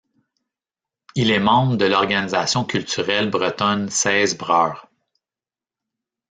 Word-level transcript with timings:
Il 1.13 1.29
est 1.29 1.37
membre 1.39 1.77
de 1.77 1.85
l'organisation 1.85 2.65
culturelle 2.65 3.29
bretonne 3.29 3.91
Seiz 3.91 4.33
Breur. 4.35 4.89